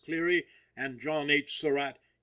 [0.03, 1.59] Cleary and John H.
[1.59, 1.99] Surratt."